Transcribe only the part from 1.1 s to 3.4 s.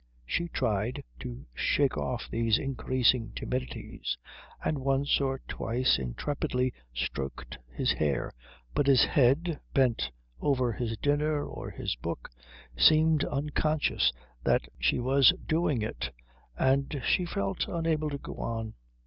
to shake off these increasing